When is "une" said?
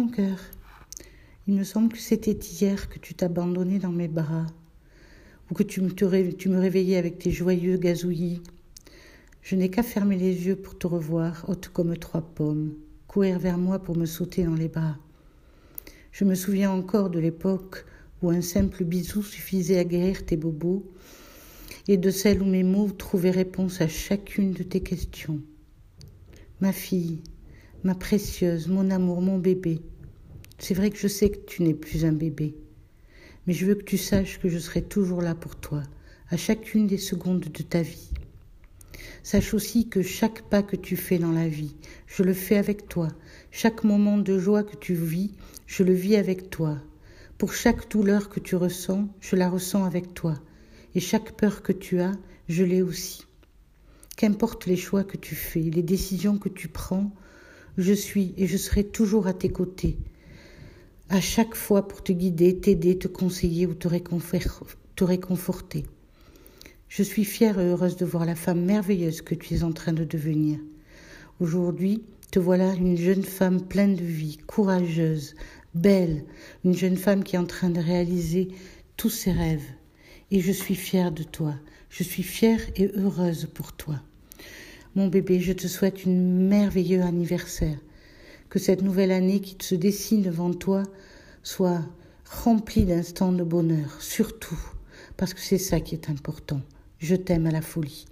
72.74-72.96, 76.64-76.74